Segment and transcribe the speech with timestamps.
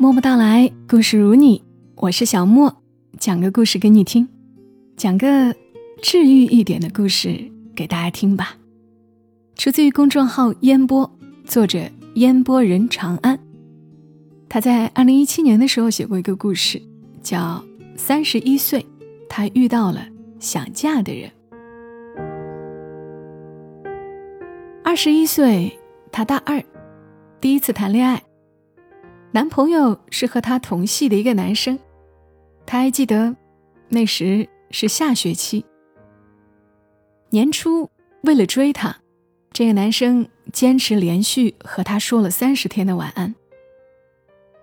[0.00, 1.64] 默默到来，故事如你，
[1.96, 2.72] 我是小莫，
[3.18, 4.28] 讲个故事给你听，
[4.96, 5.52] 讲个
[6.00, 8.56] 治愈一点的故事给大家听吧。
[9.56, 11.10] 出自于公众号烟波，
[11.44, 11.80] 作者
[12.14, 13.40] 烟波人长安。
[14.48, 16.80] 他在二零一七年的时候写过一个故事，
[17.20, 17.36] 叫
[17.96, 18.86] 《三十一岁，
[19.28, 20.06] 他遇到了
[20.38, 21.28] 想嫁的人》。
[24.84, 25.76] 二十一岁，
[26.12, 26.62] 他大二，
[27.40, 28.22] 第一次谈恋爱。
[29.30, 31.78] 男朋友是和他同系的一个男生，
[32.64, 33.36] 他还记得，
[33.88, 35.64] 那时是下学期。
[37.30, 37.90] 年初
[38.22, 38.96] 为了追她，
[39.52, 43.34] 这个男生坚持连续和她说了三十天的晚安。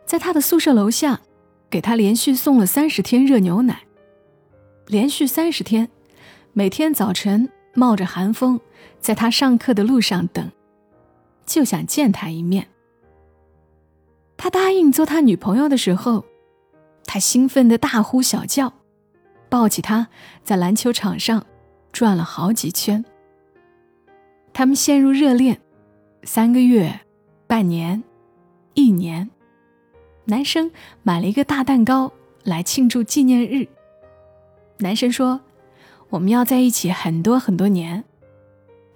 [0.03, 1.21] 在他的宿舍楼下，
[1.69, 3.83] 给他连续送了三十天热牛奶，
[4.87, 5.89] 连续三十天，
[6.53, 8.59] 每天早晨冒着寒风，
[8.99, 10.51] 在他上课的路上等，
[11.45, 12.67] 就想见他一面。
[14.37, 16.25] 他答应做他女朋友的时候，
[17.05, 18.73] 他兴奋的大呼小叫，
[19.49, 20.07] 抱起她
[20.43, 21.45] 在篮球场上
[21.91, 23.03] 转了好几圈。
[24.53, 25.59] 他们陷入热恋，
[26.23, 26.99] 三个月、
[27.47, 28.03] 半年、
[28.73, 29.29] 一年。
[30.25, 30.71] 男生
[31.03, 32.11] 买了一个大蛋糕
[32.43, 33.67] 来庆祝纪念日。
[34.79, 35.39] 男生说
[36.09, 38.03] ：“我们要在一起很多很多年。”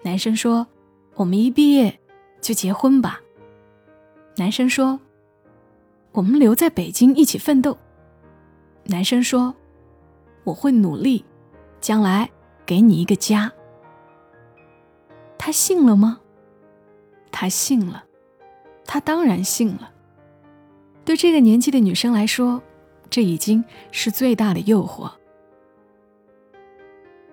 [0.04, 0.68] 男生说
[1.16, 2.00] ：“我们一毕业
[2.42, 3.22] 就结婚吧。”
[4.38, 5.00] 男生说。
[6.20, 7.78] 我们留在北京一起奋斗。
[8.84, 9.56] 男生说
[10.44, 11.24] ：“我会努力，
[11.80, 12.30] 将来
[12.66, 13.50] 给你一个家。”
[15.40, 16.20] 他信了吗？
[17.32, 18.04] 他信了，
[18.86, 19.94] 他当然信了。
[21.06, 22.62] 对这个年纪的女生来说，
[23.10, 25.10] 这已经是最大的诱惑。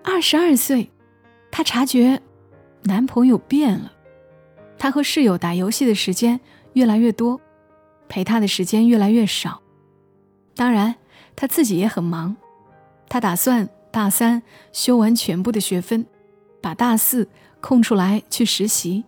[0.01, 0.89] 二十二岁，
[1.51, 2.21] 她察觉
[2.83, 3.91] 男朋友变了，
[4.77, 6.39] 他和室友打游戏的时间
[6.71, 7.41] 越来越多。
[8.09, 9.61] 陪他的时间越来越少，
[10.55, 10.95] 当然
[11.35, 12.35] 他自己也很忙。
[13.09, 16.05] 他打算大三修完全部的学分，
[16.61, 17.29] 把大四
[17.61, 19.05] 空出来去实习。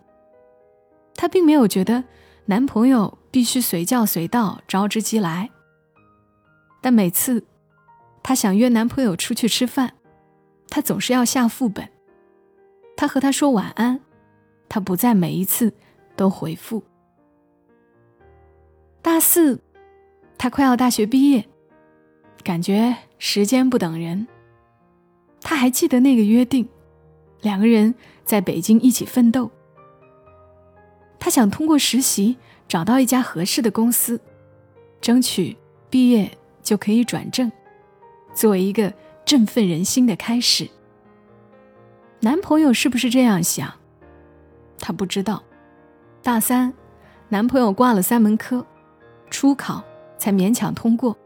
[1.14, 2.04] 她并没有觉得
[2.46, 5.50] 男朋友必须随叫随到、招之即来，
[6.80, 7.44] 但每次
[8.22, 9.94] 她想约男朋友出去吃饭，
[10.70, 11.88] 他总是要下副本。
[12.96, 14.00] 他和他说晚安，
[14.68, 15.74] 他不在每一次
[16.16, 16.82] 都回复。
[19.02, 19.58] 大四，
[20.36, 21.46] 他快要大学毕业，
[22.44, 24.26] 感觉时间不等人。
[25.40, 26.68] 他还记得那个约定，
[27.40, 27.94] 两个人
[28.24, 29.50] 在北京一起奋斗。
[31.18, 32.36] 他想通过实习
[32.68, 34.20] 找到一家合适的公司，
[35.00, 35.56] 争取
[35.88, 36.30] 毕业
[36.62, 37.50] 就可以转正，
[38.34, 38.92] 作为一个
[39.24, 40.68] 振奋人心的开始。
[42.20, 43.72] 男朋友是不是这样想？
[44.78, 45.42] 他不知道。
[46.22, 46.74] 大三，
[47.30, 48.66] 男朋友挂了三门科。
[49.30, 49.82] 初考
[50.18, 51.16] 才勉强通过，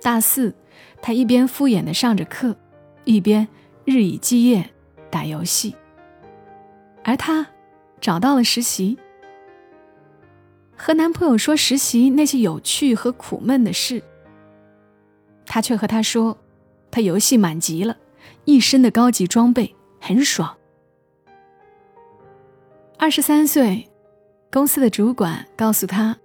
[0.00, 0.54] 大四，
[1.02, 2.56] 他一边敷衍的上着课，
[3.04, 3.46] 一边
[3.84, 4.70] 日以继夜
[5.10, 5.74] 打游戏。
[7.04, 7.46] 而他
[8.00, 8.96] 找到了实习，
[10.76, 14.02] 和男朋友说实习那些有趣和苦闷的事，
[15.44, 16.38] 他却和他说，
[16.90, 17.96] 他游戏满级了，
[18.44, 20.56] 一身的高级装备很爽。
[22.98, 23.88] 二十三岁，
[24.50, 26.16] 公司的主管告诉他。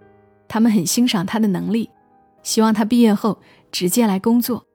[0.51, 1.89] 他们很欣赏他的能力，
[2.44, 3.39] 希望他毕业后
[3.72, 4.67] 直接来工作。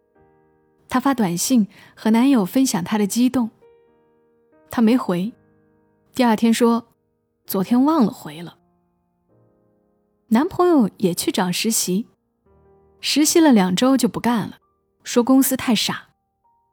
[0.88, 3.50] 她发短信和男友分享她的激动，
[4.70, 5.34] 他没回。
[6.14, 6.88] 第二天说，
[7.44, 8.56] 昨天忘了回了。
[10.28, 12.06] 男朋友也去找实习，
[13.02, 14.56] 实习了两周就不干了，
[15.04, 16.08] 说公司太傻，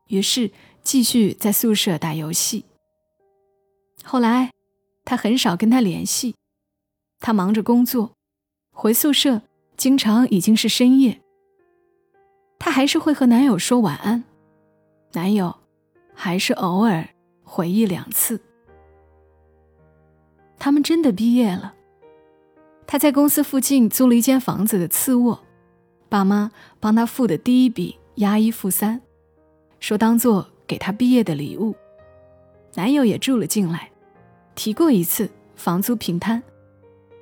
[0.07, 0.49] 于是
[0.81, 2.63] 继续在宿舍打游戏。
[4.05, 4.53] 后来，
[5.03, 6.35] 他很少跟他联系，
[7.19, 8.13] 他忙着工作。
[8.75, 9.43] 回宿舍，
[9.77, 11.21] 经常已经是深夜。
[12.57, 14.23] 她还是会和男友说晚安，
[15.13, 15.55] 男友
[16.13, 17.07] 还是偶尔
[17.43, 18.41] 回忆两次。
[20.57, 21.75] 他们真的毕业了。
[22.87, 25.43] 他在公司附近租了一间房子的次卧，
[26.09, 28.99] 爸妈帮他付的第一笔押一付三，
[29.79, 31.75] 说当做给他毕业的礼物。
[32.73, 33.91] 男友也住了进来，
[34.55, 36.41] 提过一次房租平摊，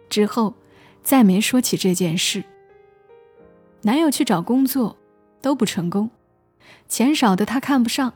[0.09, 0.53] 之后。
[1.03, 2.43] 再没说起这件事。
[3.81, 4.97] 男友去找工作，
[5.41, 6.09] 都不成功，
[6.87, 8.13] 钱少的他看不上，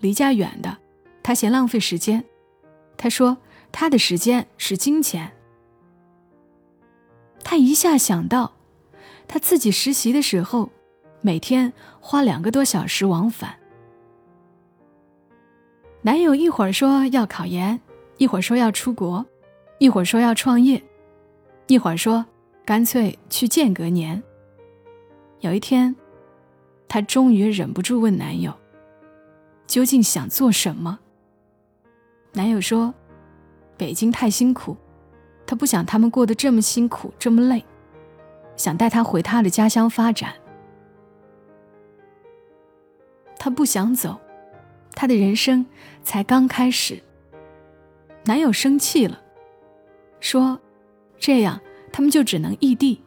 [0.00, 0.78] 离家远的
[1.22, 2.24] 他嫌浪费时间。
[2.96, 3.36] 他说
[3.70, 5.32] 他的时间是金钱。
[7.44, 8.52] 他一下想到，
[9.28, 10.70] 他自己实习的时候，
[11.20, 13.56] 每天花两个多小时往返。
[16.00, 17.78] 男友一会儿说要考研，
[18.16, 19.26] 一会儿说要出国，
[19.78, 20.82] 一会儿说要创业。
[21.66, 22.24] 一会儿说
[22.64, 24.22] 干脆去间隔年。
[25.40, 25.94] 有一天，
[26.86, 28.52] 她终于忍不住问男友
[29.66, 31.00] ：“究竟想做什么？”
[32.34, 32.94] 男友说
[33.76, 34.76] ：“北京太辛苦，
[35.46, 37.64] 他不想他们过得这么辛苦，这么累，
[38.56, 40.32] 想带他回他的家乡发展。
[43.38, 44.20] 他不想走，
[44.92, 45.66] 他的人生
[46.02, 47.02] 才刚开始。”
[48.24, 49.20] 男友生气了，
[50.20, 50.60] 说
[51.22, 51.60] ：“这样
[51.92, 53.00] 他们就只能异地。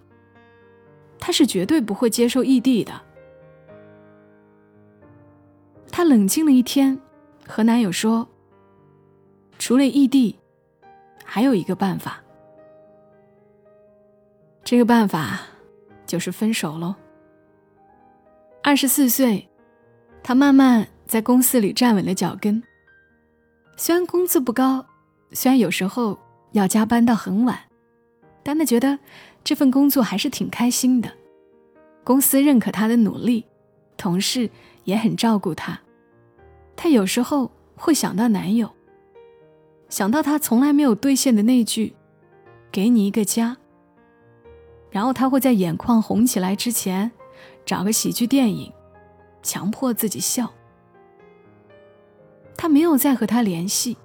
[1.20, 2.94] 他是绝对不会接受异地的。”
[5.92, 6.98] 她冷静了一天，
[7.46, 8.26] 和男友说
[9.60, 10.40] ：“除了异地，
[11.26, 12.22] 还有一个办法。
[14.64, 15.42] 这个办法
[16.06, 16.96] 就是分手喽。”
[18.64, 19.50] 二十四岁，
[20.24, 22.64] 她慢慢在公司里站稳了脚跟。
[23.76, 24.86] 虽然工资不高。
[25.32, 26.18] 虽然有时候
[26.54, 27.60] 要加班到很晚，
[28.46, 29.00] 丹娜觉得
[29.44, 31.12] 这份工作还是挺开心的。
[32.04, 33.44] 公司认可他的努力，
[33.98, 34.52] 同事
[34.84, 35.82] 也很照顾他。
[36.76, 38.70] 她有时候会想到男友，
[39.90, 41.96] 想到他从来没有兑现的那句
[42.72, 43.58] “给你一个家”，
[44.92, 47.12] 然后他会在眼眶红起来之前，
[47.66, 48.72] 找个喜剧电影，
[49.42, 50.54] 强迫自己笑。
[52.56, 53.98] 他没有再和他联系。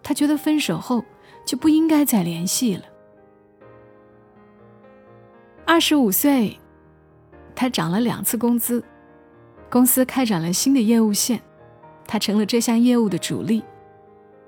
[0.00, 1.04] 他觉得分手后
[1.44, 2.84] 就不应该再联系了。
[5.70, 6.58] 二十五岁，
[7.54, 8.82] 他涨了两次工资，
[9.68, 11.42] 公司开展了新的业务线，
[12.06, 13.62] 他成了这项业务的主力。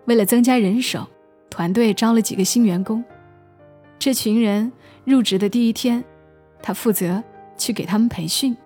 [0.07, 1.07] 为了增加人手，
[1.51, 3.05] 团队招了几个新员工。
[3.99, 4.73] 这群人
[5.05, 6.03] 入职的第一天，
[6.63, 7.23] 他负责
[7.59, 8.57] 去给他们培训。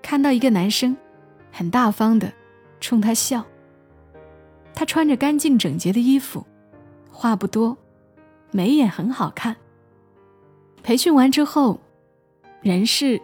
[0.00, 0.96] 看到一个男生，
[1.50, 2.32] 很大方的
[2.78, 3.44] 冲他笑。
[4.72, 6.46] 他穿着干净整洁的衣服，
[7.10, 7.76] 话不多，
[8.52, 9.56] 眉眼很好看。
[10.82, 11.80] 培训完之后，
[12.62, 13.20] 人事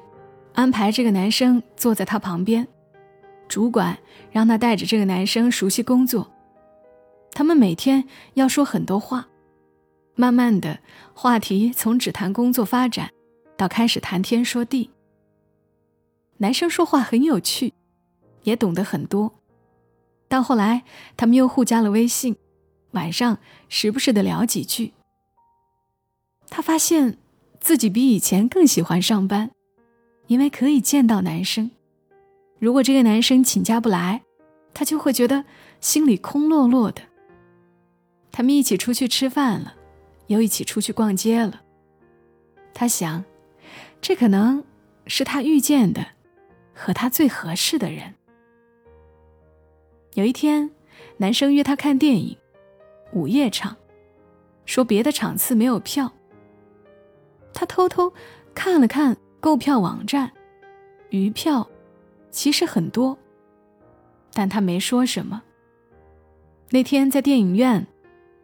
[0.55, 2.67] 安排这个男生坐在他旁边，
[3.49, 3.99] 主管
[4.31, 6.32] 让他带着这个男生熟悉工作。
[7.32, 9.29] 他们每天要说很多话，
[10.14, 10.79] 慢慢的
[11.12, 13.11] 话题从只谈工作发展，
[13.56, 14.91] 到开始谈天说地。
[16.38, 17.73] 男生说话很有趣，
[18.43, 19.35] 也懂得很多。
[20.29, 20.85] 到后来，
[21.17, 22.37] 他们又互加了微信，
[22.93, 23.38] 晚上
[23.69, 24.93] 时不时的聊几句。
[26.49, 27.19] 他发现
[27.66, 29.50] 自己比以前更喜欢上班，
[30.28, 31.72] 因为可以见到男生。
[32.60, 34.22] 如果这个男生请假不来，
[34.72, 35.44] 他就会觉得
[35.80, 37.02] 心里空落落的。
[38.30, 39.74] 他们一起出去吃饭了，
[40.28, 41.62] 又一起出去逛街了。
[42.72, 43.24] 他想，
[44.00, 44.62] 这可能
[45.08, 46.06] 是他遇见的
[46.72, 48.14] 和他最合适的人。
[50.14, 50.70] 有一天，
[51.16, 52.36] 男生约她看电影，
[53.12, 53.76] 午夜场，
[54.64, 56.12] 说别的场次没有票。
[57.56, 58.12] 她偷偷
[58.55, 60.31] 看了看购票网站，
[61.08, 61.67] 余票
[62.31, 63.17] 其实很多，
[64.35, 65.43] 但她没说什么。
[66.69, 67.87] 那天在电影院，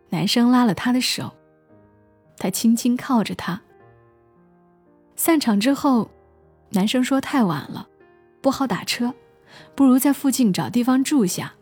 [0.09, 1.31] 男生拉了她的手，
[2.39, 3.61] 他轻轻靠着他。
[5.15, 6.11] 散场之后，
[6.71, 7.87] 男生说太晚了，
[8.41, 9.13] 不好打车，
[9.75, 11.53] 不如在附近找地方住下。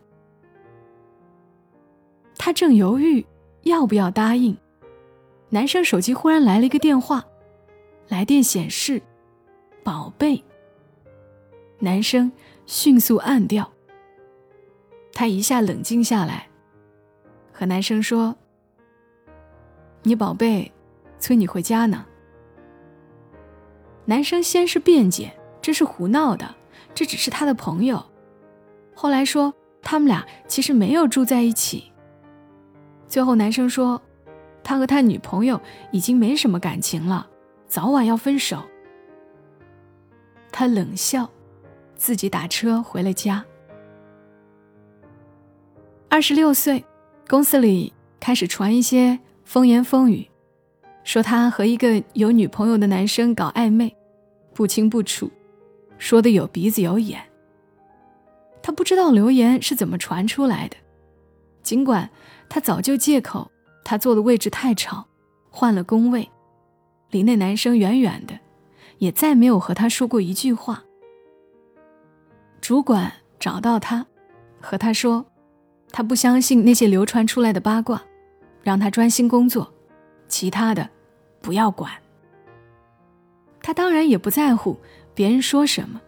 [2.37, 3.25] 她正犹豫
[3.63, 4.55] 要不要答应，
[5.49, 7.25] 男生手机忽然来了一个电话，
[8.11, 9.01] 来电显示
[9.85, 10.43] “宝贝”。
[11.79, 12.29] 男生
[12.65, 13.71] 迅速按掉。
[15.13, 16.45] 她一下冷静下来，
[17.53, 18.35] 和男生说
[20.03, 20.69] ：“你宝贝
[21.19, 22.05] 催你回家呢。”
[24.03, 26.53] 男生先是辩解这是胡闹的，
[26.93, 28.03] 这只是他的朋友，
[28.93, 31.89] 后来说他们俩其实没有住在一起。
[33.07, 34.01] 最后，男生说，
[34.65, 35.61] 他和他女朋友
[35.93, 37.29] 已经没什么感情了，
[37.71, 38.61] 早晚要分手。
[40.51, 41.31] 他冷笑，
[41.95, 43.45] 自己打车回了家。
[46.09, 46.83] 二十六岁，
[47.29, 50.29] 公司里开始传一些风言风语，
[51.05, 53.95] 说他和一个有女朋友的男生搞暧昧，
[54.53, 55.31] 不清不楚，
[55.97, 57.23] 说的有鼻子有眼。
[58.61, 60.75] 他不知道流言是怎么传出来的，
[61.63, 62.09] 尽管。
[62.49, 63.49] 他早就借口
[63.81, 65.07] 他坐的位置太吵，
[65.49, 66.29] 换了工位，
[67.11, 68.39] 离那男生远远的，
[68.97, 70.83] 也再没有和他说过一句话。
[72.59, 74.05] 主管找到他，
[74.59, 75.25] 和他说，
[75.91, 78.01] 他不相信那些流传出来的八卦，
[78.63, 79.73] 让他专心工作，
[80.27, 80.89] 其他的
[81.41, 81.91] 不要管。
[83.61, 84.79] 他当然也不在乎
[85.13, 86.01] 别人说什么，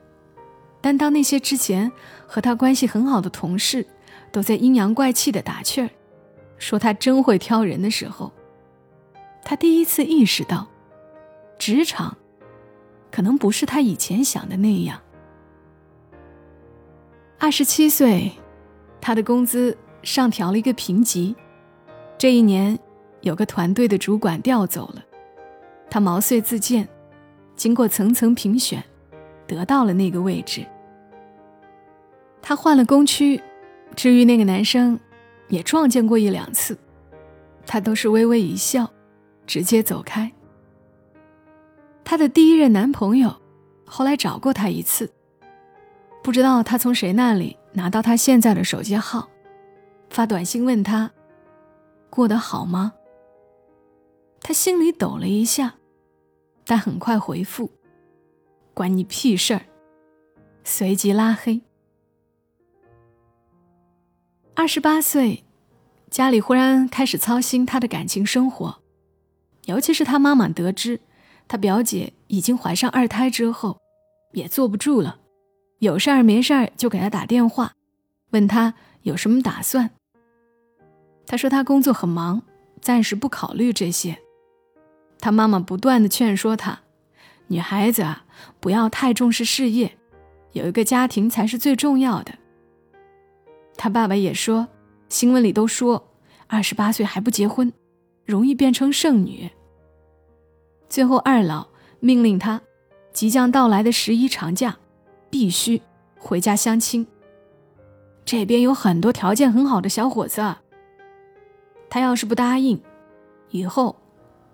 [0.79, 1.91] 但当那些之前
[2.25, 3.85] 和他关系很好的同事
[4.31, 5.89] 都在阴阳怪气的打趣儿。
[6.57, 8.31] 说他真会挑人的时候，
[9.43, 10.67] 他第一次意识到，
[11.65, 12.17] 职场
[13.09, 14.99] 可能不是他以前想的那样。
[17.39, 18.33] 二十七岁，
[18.99, 21.33] 他的工资上调了一个评级。
[22.17, 22.77] 这一年，
[23.21, 25.01] 有个团队的主管调走了，
[25.89, 26.85] 他毛遂自荐，
[27.55, 28.83] 经过层层评选，
[29.47, 30.65] 得到了那个位置。
[32.41, 33.41] 他换了工区，
[33.95, 34.99] 至于那个男生，
[35.47, 36.77] 也撞见过一两次，
[37.65, 38.91] 他都是微微一笑，
[39.47, 40.29] 直接走开。
[42.03, 43.41] 她的第一任男朋友，
[43.85, 45.11] 后来找过她一次。
[46.21, 49.29] 不知道她从谁那里拿到她现在的手机号，
[50.09, 51.11] 发短信问她
[52.09, 52.93] 过得好吗？
[54.45, 55.75] 他心里抖了一下，
[56.65, 57.71] 但很快回复
[58.75, 59.61] ：“关你屁事儿。”
[60.65, 61.61] 随即拉黑。
[64.53, 65.45] 二十八岁，
[66.09, 68.81] 家里忽然开始操心他的感情生活，
[69.63, 70.99] 尤其是他妈妈得知
[71.53, 73.79] 他表姐已经怀上二胎之后，
[74.31, 75.19] 也坐不住了。
[75.77, 77.73] 有事儿没事儿就给他打电话，
[78.31, 79.91] 问他有什么打算。
[81.27, 82.41] 他说他工作很忙，
[82.81, 84.17] 暂时不考虑这些。
[85.19, 86.79] 他妈妈不断的劝说他，
[87.45, 88.25] 女孩子啊，
[88.59, 89.95] 不要太重视事业，
[90.53, 92.33] 有一个家庭才是最重要的。
[93.77, 94.67] 他爸爸也说，
[95.07, 96.15] 新闻里都说
[96.47, 97.71] 二十八岁还不结婚，
[98.25, 99.51] 容易变成剩女。
[100.93, 101.69] 最后二老
[101.99, 102.61] 命令他，
[103.11, 104.77] 即将到来的十一长假。
[105.31, 105.81] 必须
[106.19, 107.07] 回家相亲。
[108.23, 110.57] 这边有很多条件很好的小伙子，
[111.89, 112.79] 他要是不答应，
[113.49, 113.95] 以后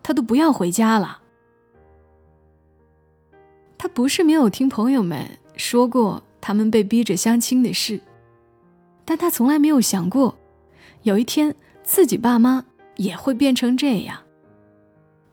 [0.01, 1.19] 他都不要回家了。
[3.77, 7.99] 他不是没有听朋友们说过他们被逼着相亲的事，
[9.03, 10.37] 但他从来没有想过，
[11.01, 11.53] 有一天
[11.83, 12.63] 自己爸妈
[12.95, 14.17] 也会变成这样。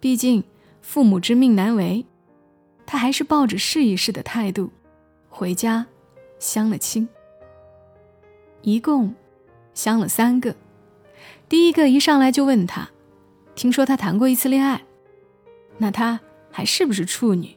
[0.01, 0.43] 毕竟
[0.87, 2.07] 父母之命难违，
[2.87, 4.71] 他还是抱着试一试的态度。
[5.29, 5.85] 回家，
[6.39, 7.09] 相了亲。
[8.63, 9.13] 一共
[9.75, 10.55] 相了三个。
[11.49, 12.89] 第一个一上来就问他，
[13.57, 14.81] 听说他谈过一次恋爱，
[15.77, 16.21] 那他
[16.53, 17.57] 还是不是处女？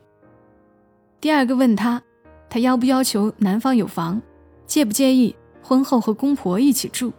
[1.22, 2.02] 第二个问他，
[2.50, 4.20] 他要不要求男方有房，
[4.66, 7.14] 介不介意婚后和公婆一起住？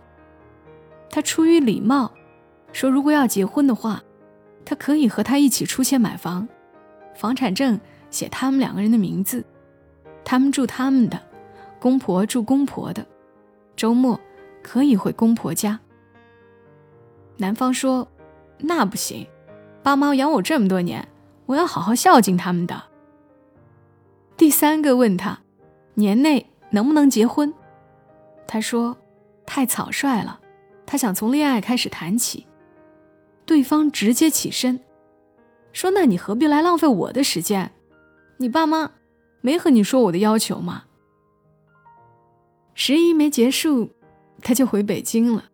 [1.08, 2.12] 他出于礼貌，
[2.72, 4.02] 说如果要结婚的话，
[4.70, 6.46] 他可以和他一起出钱买房，
[7.16, 9.44] 房产证写他们两个人的名字。
[10.24, 11.20] 他们住他们的，
[11.80, 13.04] 公婆住公婆的，
[13.74, 14.20] 周末
[14.62, 15.80] 可以回公婆家。
[17.38, 18.06] 男方说
[18.62, 19.26] ：“那不行，
[19.82, 21.08] 爸妈养我这么多年，
[21.46, 22.80] 我要好好孝敬他们的。”
[24.38, 25.40] 第三个问他，
[25.94, 27.52] 年内能不能结婚？
[28.46, 28.96] 他说
[29.44, 30.38] ：“太草率了，
[30.86, 32.46] 他想从恋爱开始谈起。”
[33.50, 34.78] 对方直接起身，
[35.72, 37.72] 说：“那你何必来浪费我的时间？
[38.36, 38.92] 你爸妈。”
[39.42, 40.84] 没和你说我的要求吗？
[42.74, 43.90] 十一没结束，
[44.40, 45.46] 他就回北京了。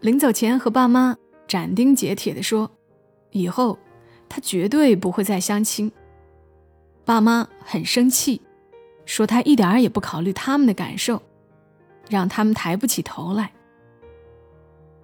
[0.00, 2.70] 临走前和爸妈斩钉截铁地说
[3.32, 3.78] ：“以后
[4.26, 5.92] 他绝对不会再相亲。”
[7.04, 8.40] 爸妈很生气，
[9.04, 11.20] 说他一点儿也不考虑他们的感受，
[12.08, 13.52] 让他们抬不起头来。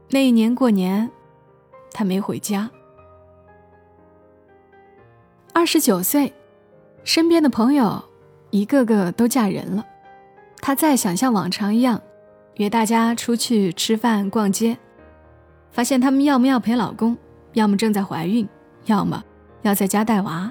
[0.08, 1.10] 那一年过年，
[1.94, 2.70] 他没回家。
[5.54, 6.30] 二十九岁。
[7.06, 8.02] 身边的朋友
[8.48, 9.84] 一个个都嫁人了，
[10.62, 12.00] 她再想像往常一样
[12.54, 14.78] 约大家出去吃饭逛街，
[15.70, 17.14] 发现他们要么要陪老公，
[17.52, 18.48] 要么正在怀孕，
[18.86, 19.22] 要么
[19.60, 20.50] 要在家带娃。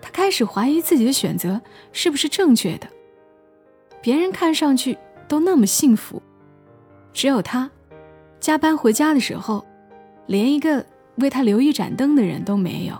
[0.00, 2.88] 他开始怀疑自己的选择是不是正确的。
[4.02, 6.20] 别人看上去都那么幸福，
[7.12, 7.70] 只有他，
[8.40, 9.64] 加班回家的时候，
[10.26, 10.84] 连一个
[11.16, 12.98] 为他留一盏灯的人都没有。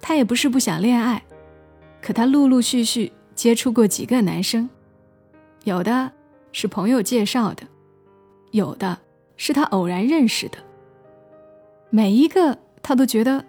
[0.00, 1.22] 她也不是不想恋爱，
[2.00, 4.68] 可她陆陆续续接触过几个男生，
[5.64, 6.12] 有的
[6.50, 7.62] 是朋友介绍的，
[8.50, 8.98] 有的
[9.36, 10.58] 是她偶然认识的。
[11.90, 13.44] 每一个她都觉得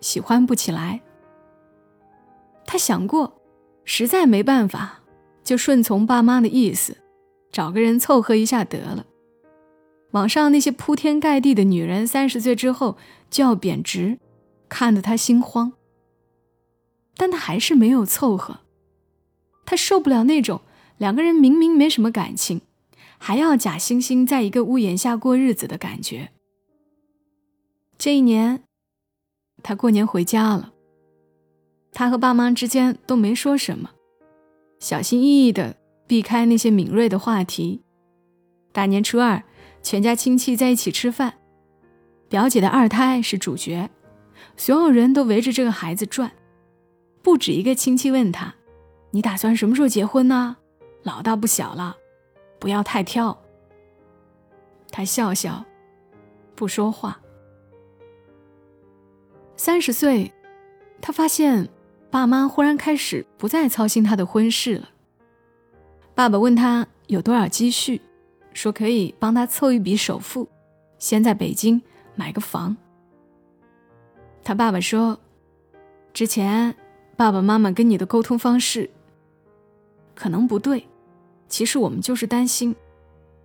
[0.00, 1.00] 喜欢不起来。
[2.64, 3.40] 她想过，
[3.84, 5.00] 实在没办法，
[5.44, 6.96] 就顺从爸妈的意思，
[7.52, 9.04] 找个人凑合一下得了。
[10.12, 12.96] 网上那些铺天盖地的女人，三十岁之后
[13.30, 14.18] 就要贬值。
[14.68, 15.72] 看得他心慌，
[17.16, 18.60] 但他还是没有凑合。
[19.66, 20.60] 他受不了那种
[20.96, 22.60] 两个人明明没什么感情，
[23.18, 26.30] 还要假惺惺在一个屋檐下过日子的感觉。
[27.98, 28.62] 这一年，
[29.60, 30.72] 他过年回家了。
[31.92, 33.90] 他和爸妈之间都没说什么，
[34.78, 35.76] 小心翼翼的
[36.06, 37.82] 避开那些敏锐的话题。
[38.70, 39.42] 大年初二，
[39.82, 41.34] 全家亲戚在一起吃饭，
[42.28, 43.90] 表姐的二胎是主角。
[44.56, 46.30] 所有人都围着这个孩子转，
[47.22, 48.54] 不止一个亲戚问他
[49.12, 50.56] ：“你打算什么时候结婚呢？
[51.02, 51.96] 老大不小了，
[52.58, 53.42] 不要太挑。”
[54.92, 55.64] 他笑笑，
[56.54, 57.20] 不说话。
[59.56, 60.32] 三十岁，
[61.00, 61.68] 他发现
[62.10, 64.90] 爸妈忽然开始不再操心他的婚事了。
[66.14, 68.00] 爸爸问他有多少积蓄，
[68.52, 70.48] 说可以帮他凑一笔首付，
[70.98, 71.80] 先在北京
[72.14, 72.76] 买个房。
[74.42, 75.18] 他爸爸说
[76.12, 76.74] ：“之前
[77.16, 78.90] 爸爸妈妈跟你的沟通方式
[80.14, 80.86] 可能不对，
[81.48, 82.74] 其实我们就是担心。”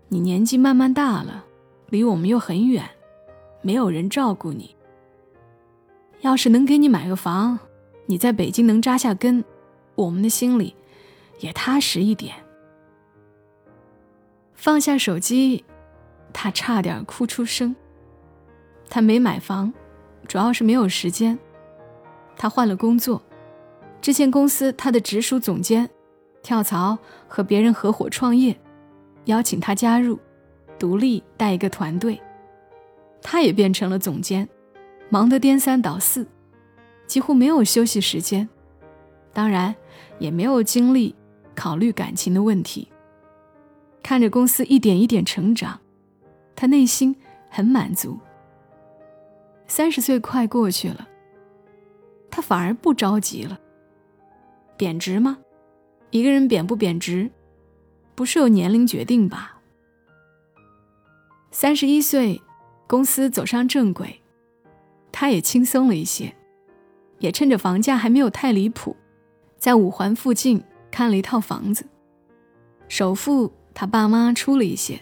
[0.07, 1.45] 你年纪慢慢大了，
[1.89, 2.87] 离我们又很远，
[3.63, 4.75] 没有人照顾你。
[6.21, 7.57] 要是能给你买个房，
[8.05, 9.43] 你在北京能扎下根，
[9.95, 10.75] 我们的心里
[11.39, 12.35] 也踏实一点。
[14.55, 15.63] 放下手机，
[16.33, 17.75] 他差点哭出声。
[18.89, 19.73] 他没买房，
[20.27, 21.37] 主要是没有时间。
[22.37, 23.21] 他换了工作，
[24.01, 25.89] 之前公司他的直属总监
[26.43, 26.97] 跳槽
[27.27, 28.55] 和别人合伙创业。
[29.25, 30.19] 邀请他加入，
[30.77, 32.21] 独立带一个团队，
[33.21, 34.47] 他也变成了总监，
[35.09, 36.27] 忙得颠三倒四，
[37.07, 38.47] 几乎没有休息时间，
[39.33, 39.75] 当然
[40.19, 41.15] 也没有精力
[41.55, 42.87] 考虑感情的问题。
[44.05, 45.79] 看着公司一点一点成长，
[46.55, 47.15] 他内心
[47.49, 48.19] 很满足。
[49.65, 51.07] 三十岁快过去了，
[52.29, 53.59] 他反而不着急了。
[54.77, 55.39] 贬值吗？
[56.11, 57.31] 一个人贬不贬值？
[58.13, 59.59] 不是由年龄决定吧？
[61.49, 62.39] 三十一岁，
[62.85, 64.21] 公司走上正轨，
[65.11, 66.31] 他也轻松了一些，
[67.17, 68.95] 也趁着房价还没有太离谱，
[69.57, 71.87] 在五环附近看了一套房子。
[72.87, 74.99] 首付他爸妈出了一些，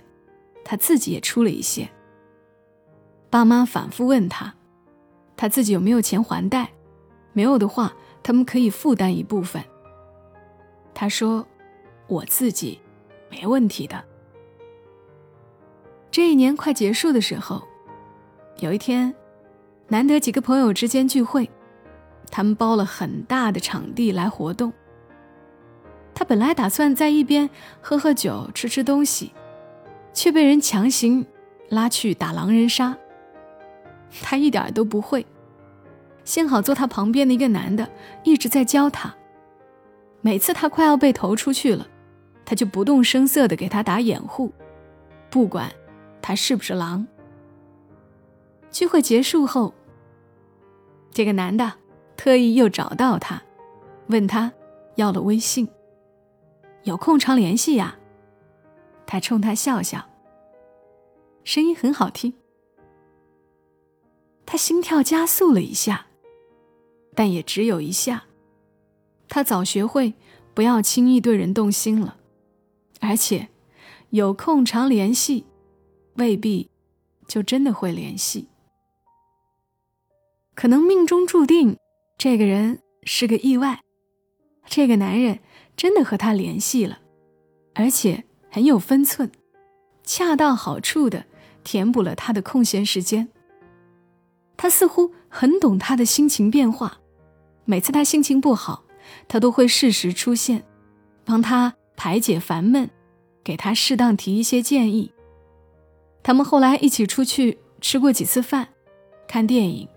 [0.66, 1.88] 他自己也出了一些。
[3.30, 4.54] 爸妈反复问他，
[5.38, 6.70] 他自己有没有钱还贷？
[7.32, 9.64] 没有的话，他们可以负担一部分。
[10.94, 11.48] 他说
[12.08, 12.82] ：“我自己。”
[13.32, 14.04] 没问题的。
[16.12, 17.64] 这一年快结束的时候，
[18.60, 19.16] 有一天，
[19.88, 21.50] 难得几个朋友之间聚会，
[22.30, 24.72] 他们包了很大的场地来活动。
[26.14, 27.50] 他本来打算在一边
[27.82, 29.32] 喝喝酒、吃吃东西，
[30.14, 31.26] 却被人强行
[31.70, 32.98] 拉去打狼人杀。
[34.22, 35.26] 他一点都不会，
[36.24, 37.90] 幸好坐他旁边的一个男的
[38.24, 39.14] 一直在教他。
[40.22, 41.88] 每次他快要被投出去了。
[42.46, 44.52] 他就不动声色地给他打掩护，
[45.30, 45.72] 不管
[46.22, 47.08] 他是不是狼。
[48.70, 49.74] 聚会结束后，
[51.10, 51.72] 这个男的
[52.18, 53.42] 特意又找到他，
[54.08, 54.52] 问他
[54.96, 55.66] 要了微信，
[56.84, 57.98] 有空常联系呀。
[59.06, 60.10] 他冲他笑笑，
[61.44, 62.34] 声音很好听。
[64.46, 66.08] 他心跳加速了一下，
[67.14, 68.26] 但也只有一下。
[69.28, 70.14] 他早学会
[70.54, 72.18] 不要轻易对人动心了。
[73.00, 73.50] 而且，
[74.10, 75.46] 有空常联系，
[76.16, 76.70] 未必
[77.28, 78.48] 就真的会联系。
[80.56, 81.78] 可能命中注定，
[82.18, 83.82] 这个人是个意外。
[84.66, 85.40] 这个男人
[85.76, 87.00] 真的和他联系了，
[87.74, 89.32] 而且很有分寸，
[90.04, 91.26] 恰到好处的
[91.64, 93.30] 填补了他的空闲时间。
[94.56, 97.00] 他似乎很懂他的心情变化，
[97.66, 98.84] 每次他心情不好，
[99.28, 100.64] 他都会适时出现，
[101.24, 101.76] 帮他。
[101.96, 102.90] 排解烦闷，
[103.44, 105.12] 给他适当提一些建议。
[106.24, 108.68] 他们后来一起出去吃过几次饭，
[109.28, 109.88] 看电影。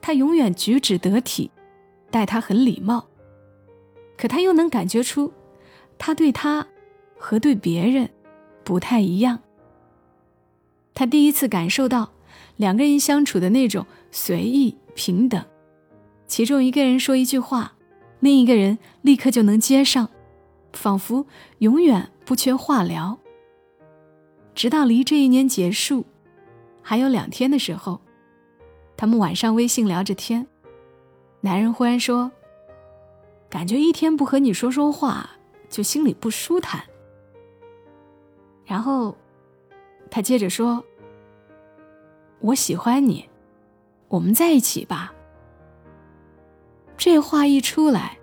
[0.00, 1.50] 他永远举止得体，
[2.10, 3.07] 待他很礼貌。
[4.18, 5.32] 可他又能感觉出，
[5.96, 6.66] 他对他
[7.16, 8.10] 和对别人
[8.64, 9.38] 不太一样。
[10.92, 12.10] 他第一次感受到
[12.56, 15.42] 两个人相处的那种随意平等，
[16.26, 17.72] 其中一个人说一句话，
[18.20, 20.10] 另一个人立刻就能接上。
[20.74, 21.26] 仿佛
[21.58, 23.18] 永远不缺话聊。
[24.54, 26.04] 直到离这一年结束
[26.82, 28.00] 还有两天的时候，
[28.96, 30.46] 他们晚上微信聊着天，
[31.40, 32.30] 男人忽然说
[33.50, 35.30] ：“感觉一天不和你说说话，
[35.68, 36.82] 就心里不舒坦。”
[38.64, 39.16] 然后
[40.10, 40.84] 他接着说
[42.40, 43.28] ：“我喜欢你，
[44.08, 45.14] 我们在一起吧。”
[46.96, 48.18] 这话一出来。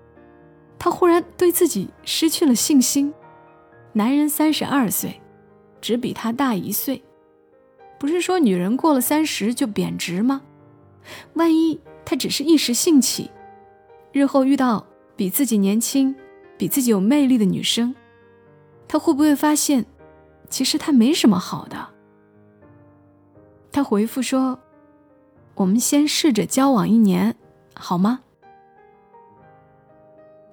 [0.78, 3.12] 他忽然对自己失去了信心。
[3.94, 5.20] 男人三十二岁，
[5.82, 7.04] 只比他大一岁，
[7.98, 10.44] 不是说女人过了三十就贬值吗？
[11.34, 13.32] 万一他只是一时兴起，
[14.12, 14.86] 日后遇到
[15.16, 16.16] 比自己年轻、
[16.58, 17.96] 比自己有魅力的女生，
[18.88, 19.86] 他会不会发现，
[20.50, 21.90] 其实他没什么好的？
[23.72, 24.60] 他回复说
[25.56, 27.36] ：“我们先试着交往一年，
[27.74, 28.22] 好吗？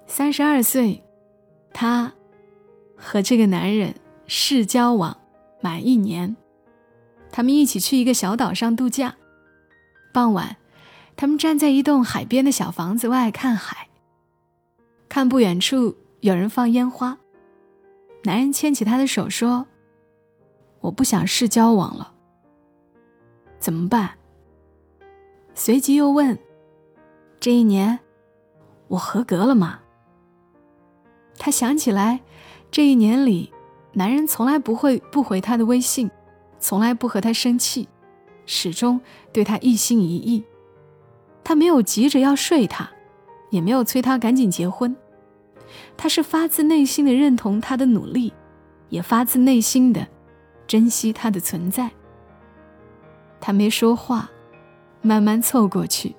[0.05, 1.03] 三十二岁，
[1.71, 2.13] 她
[2.95, 3.95] 和这个男人
[4.27, 5.17] 试交往
[5.61, 6.35] 满一年，
[7.31, 9.15] 他们一起去一个小岛上度假。
[10.13, 10.57] 傍晚，
[11.15, 13.87] 他们站在一栋海边的小房子外看海，
[15.13, 17.19] 看不远处有人放烟花。
[18.23, 19.67] 男人牵起她的手说
[20.81, 22.15] ：“我不想试交往了，
[23.59, 24.17] 怎么办？”
[25.53, 26.39] 随即又问
[27.39, 27.99] ：“这一年，
[28.87, 29.81] 我合格了吗？”
[31.37, 32.21] 她想起来，
[32.71, 33.53] 这一年里，
[33.91, 36.09] 男人从来不会不回她的微信，
[36.57, 37.87] 从来不和她生气，
[38.47, 38.99] 始终
[39.31, 40.43] 对她一心一意。
[41.43, 42.89] 他没有急着要睡她，
[43.51, 44.95] 也没有催她赶紧结婚。
[45.95, 48.33] 他是发自内心的认同他的努力，
[48.89, 50.07] 也发自内心的
[50.67, 51.91] 珍惜他的存在。
[53.39, 54.29] 他没说话。
[55.05, 56.15] 慢慢凑过去，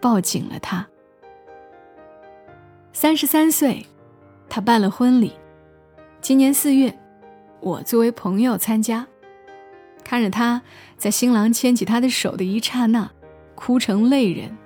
[0.00, 0.86] 抱紧了他。
[2.92, 3.84] 三十三岁，
[4.48, 5.32] 他办了婚礼。
[6.20, 6.96] 今年四月，
[7.58, 9.04] 我作为朋友参加，
[10.04, 10.62] 看着他
[10.96, 13.10] 在新郎牵起他的手的一刹那，
[13.56, 14.56] 哭成泪人，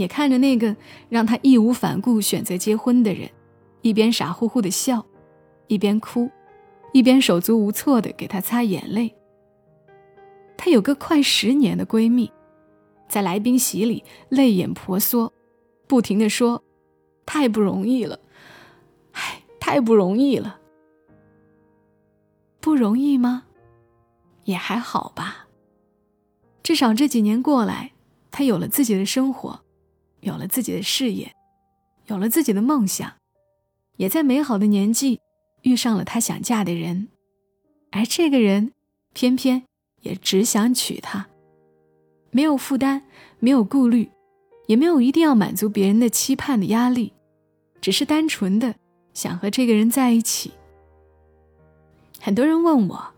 [0.00, 0.74] 也看着那个
[1.10, 3.30] 让他义无反顾选择结婚的人，
[3.82, 5.04] 一边傻乎乎的笑，
[5.66, 6.30] 一边哭，
[6.94, 9.14] 一边手足无措的给他擦眼泪。
[10.56, 12.32] 她有个快十年的闺蜜。
[13.08, 15.32] 在来宾席里泪眼婆娑，
[15.88, 16.62] 不停的说
[17.26, 18.20] ：“太不容易了，
[19.12, 20.60] 唉，太不容易了。
[22.60, 23.44] 不容易吗？
[24.44, 25.48] 也还好吧。
[26.62, 27.90] 至少这几年过来，
[28.30, 29.60] 他有了自己的生活，
[30.20, 31.32] 有了自己的事业，
[32.06, 33.12] 有了自己的梦想，
[33.96, 35.20] 也在美好的年纪
[35.62, 37.08] 遇上了他想嫁的人，
[37.90, 38.72] 而这个人
[39.12, 39.62] 偏偏
[40.00, 41.26] 也只想娶她。”
[42.32, 43.02] 没有负担，
[43.40, 44.08] 没有顾虑，
[44.66, 47.12] 也没有一定要满足别人的期盼的压力，
[47.80, 48.74] 只是单纯的
[49.12, 50.52] 想和这个人在一起。
[52.20, 53.14] 很多人问我，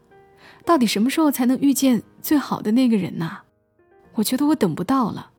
[0.64, 3.40] 到底什么时候才能遇见最好的那个人呢？
[4.14, 5.31] 我觉得我等不到了。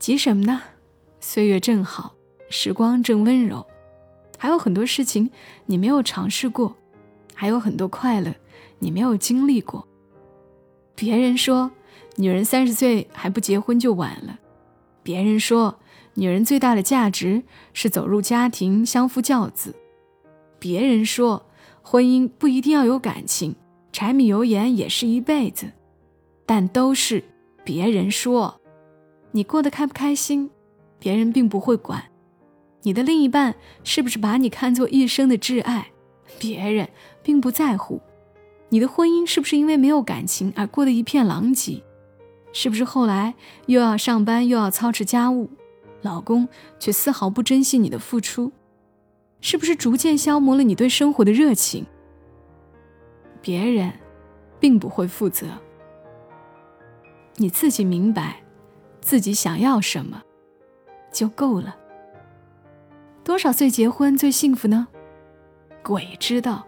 [0.00, 0.62] 急什么呢？
[1.20, 2.14] 岁月正好，
[2.48, 3.64] 时光正温柔，
[4.36, 5.30] 还有很多事情
[5.66, 6.74] 你没有尝试过，
[7.34, 8.34] 还有很多快乐
[8.78, 9.86] 你没有经历过。
[10.96, 11.70] 别人说。
[12.16, 14.38] 女人三十岁还不结婚就晚了。
[15.02, 15.78] 别人说，
[16.14, 19.74] 女人最大的价值是走入家庭，相夫教子。
[20.58, 21.46] 别人说，
[21.80, 23.54] 婚姻不一定要有感情，
[23.90, 25.70] 柴米油盐也是一辈子。
[26.44, 27.24] 但都是
[27.64, 28.59] 别人说，
[29.32, 30.50] 你过得开不开心，
[30.98, 32.04] 别人并不会管。
[32.82, 35.90] 你的另一半是不是把你看作一生的挚爱，
[36.38, 36.88] 别人
[37.22, 38.00] 并不在乎。
[38.70, 41.82] 你的婚姻是不是因为没有感情而过得一片狼藉？
[42.52, 43.34] 是不是后来
[43.66, 45.50] 又要上班又要操持家务，
[46.02, 48.50] 老公却丝毫不珍惜你的付出？
[49.40, 51.86] 是不是逐渐消磨了你对生活的热情？
[53.40, 53.92] 别人
[54.58, 55.46] 并不会负责，
[57.36, 58.42] 你自己明白
[59.00, 60.22] 自己想要什么
[61.10, 61.76] 就够了。
[63.24, 64.88] 多少岁结婚最幸福呢？
[65.82, 66.66] 鬼知道，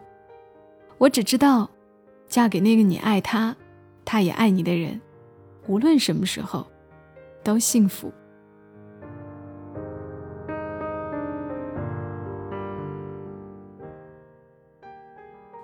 [0.99, 1.71] 我只知道，
[2.27, 3.55] 嫁给那个你爱他，
[4.05, 5.01] 他也爱你的人。
[5.67, 6.67] 无论什么时候，
[7.45, 8.13] 都幸福。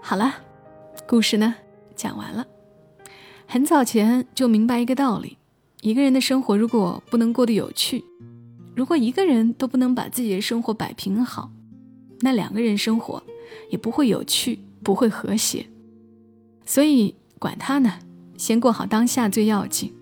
[0.00, 0.34] 好了，
[1.06, 1.54] 故事呢
[1.94, 2.46] 讲完了。
[3.46, 5.37] 很早前就明白一个道理：
[5.82, 8.04] 一个人的生活如果不能过得有趣，
[8.74, 11.50] 如果一个人都不能把自己的生活摆平好，
[12.20, 13.22] 那两个人生活
[13.70, 15.66] 也不会有趣，不会和谐。
[16.64, 17.98] 所以，管他呢。
[18.36, 19.92] 先过好当下最要紧，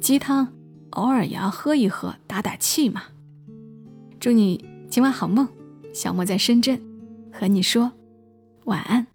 [0.00, 0.48] 鸡汤
[0.92, 3.02] 偶尔也要喝一喝，打打气嘛。
[4.18, 5.46] 祝你今晚好梦，
[5.92, 6.80] 小莫在深圳
[7.30, 7.92] 和你说
[8.64, 9.06] 晚安。